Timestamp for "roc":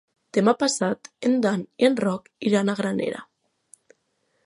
2.07-2.33